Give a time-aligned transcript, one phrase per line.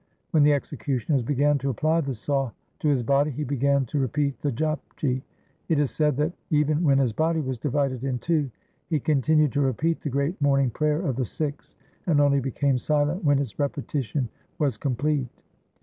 [0.31, 4.41] When the executioners began to apply the saw to his body, he began to repeat
[4.41, 5.21] the Japji.
[5.69, 8.49] It is said that, even when his body was divided in two,
[8.89, 11.75] he continued to repeat the great morning prayer of the Sikhs,
[12.07, 14.27] and only became silent when its repetition
[14.57, 15.27] was complete.